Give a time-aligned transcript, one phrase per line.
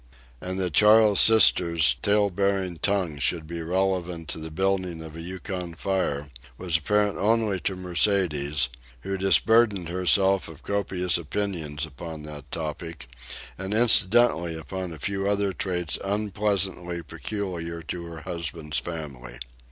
[0.41, 5.21] And that Charles's sister's tale bearing tongue should be relevant to the building of a
[5.21, 6.25] Yukon fire,
[6.57, 8.69] was apparent only to Mercedes,
[9.01, 13.09] who disburdened herself of copious opinions upon that topic,
[13.59, 19.37] and incidentally upon a few other traits unpleasantly peculiar to her husband's family.